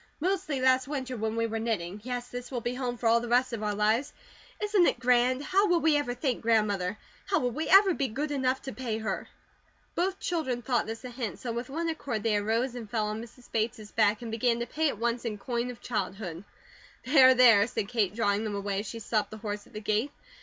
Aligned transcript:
"Mostly 0.19 0.59
last 0.59 0.87
winter 0.87 1.15
when 1.15 1.35
we 1.35 1.45
were 1.45 1.59
knitting. 1.59 2.01
Yes, 2.03 2.27
this 2.29 2.49
will 2.49 2.59
be 2.59 2.73
home 2.73 2.97
for 2.97 3.05
all 3.07 3.19
the 3.19 3.27
rest 3.27 3.53
of 3.53 3.61
our 3.61 3.75
lives. 3.75 4.13
Isn't 4.59 4.87
it 4.87 4.99
grand? 4.99 5.43
How 5.43 5.67
will 5.67 5.79
we 5.79 5.95
ever 5.95 6.15
thank 6.15 6.41
Grandmother? 6.41 6.97
How 7.27 7.37
will 7.37 7.51
we 7.51 7.67
ever 7.69 7.93
be 7.93 8.07
good 8.07 8.31
enough 8.31 8.63
to 8.63 8.73
pay 8.73 8.97
her?" 8.97 9.27
Both 9.93 10.19
children 10.19 10.63
thought 10.63 10.87
this 10.87 11.05
a 11.05 11.11
hint, 11.11 11.37
so 11.37 11.51
with 11.51 11.69
one 11.69 11.87
accord 11.87 12.23
they 12.23 12.35
arose 12.35 12.73
and 12.73 12.89
fell 12.89 13.05
on 13.09 13.21
Mrs. 13.21 13.51
Bates' 13.51 13.91
back, 13.91 14.23
and 14.23 14.31
began 14.31 14.59
to 14.61 14.65
pay 14.65 14.89
at 14.89 14.97
once 14.97 15.23
in 15.23 15.37
coin 15.37 15.69
of 15.69 15.81
childhood. 15.81 16.45
"There, 17.05 17.35
there," 17.35 17.67
said 17.67 17.87
Kate, 17.87 18.15
drawing 18.15 18.43
them 18.43 18.55
away 18.55 18.79
as 18.79 18.87
she 18.87 18.97
stopped 18.97 19.29
the 19.29 19.37
horse 19.37 19.67
at 19.67 19.73
the 19.73 19.81
gate. 19.81 20.09